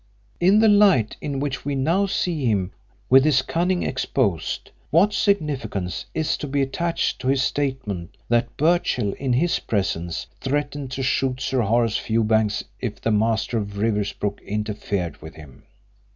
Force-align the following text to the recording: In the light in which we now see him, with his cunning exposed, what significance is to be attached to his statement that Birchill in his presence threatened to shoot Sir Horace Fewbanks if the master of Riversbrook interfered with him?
In 0.39 0.57
the 0.61 0.67
light 0.67 1.15
in 1.21 1.39
which 1.39 1.63
we 1.63 1.75
now 1.75 2.07
see 2.07 2.45
him, 2.45 2.71
with 3.07 3.23
his 3.23 3.43
cunning 3.43 3.83
exposed, 3.83 4.71
what 4.89 5.13
significance 5.13 6.05
is 6.15 6.37
to 6.37 6.47
be 6.47 6.63
attached 6.63 7.19
to 7.21 7.27
his 7.27 7.43
statement 7.43 8.17
that 8.27 8.57
Birchill 8.57 9.13
in 9.19 9.33
his 9.33 9.59
presence 9.59 10.25
threatened 10.39 10.89
to 10.93 11.03
shoot 11.03 11.39
Sir 11.39 11.61
Horace 11.61 11.97
Fewbanks 11.97 12.63
if 12.79 12.99
the 12.99 13.11
master 13.11 13.59
of 13.59 13.77
Riversbrook 13.77 14.41
interfered 14.41 15.21
with 15.21 15.35
him? 15.35 15.65